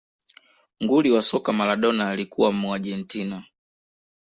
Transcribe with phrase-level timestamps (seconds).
[0.81, 3.43] nguli wa soka maladona alikuwa muargentina